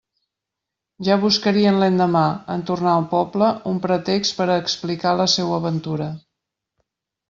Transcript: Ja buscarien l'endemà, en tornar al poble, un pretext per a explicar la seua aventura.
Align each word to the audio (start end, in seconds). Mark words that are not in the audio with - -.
Ja 1.07 1.17
buscarien 1.25 1.77
l'endemà, 1.83 2.25
en 2.55 2.65
tornar 2.71 2.95
al 2.95 3.07
poble, 3.13 3.53
un 3.75 3.79
pretext 3.87 4.41
per 4.43 4.51
a 4.51 4.59
explicar 4.67 5.17
la 5.23 5.33
seua 5.39 5.65
aventura. 5.65 6.15